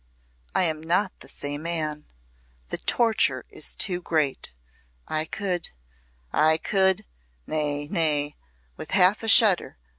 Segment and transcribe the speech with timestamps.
[0.55, 2.07] I am not the same man!
[2.69, 4.51] The torture is too great.
[5.07, 5.69] I could
[6.33, 7.05] I could
[7.45, 7.87] nay!
[7.87, 8.35] nay!"
[8.77, 9.77] with half a shudder.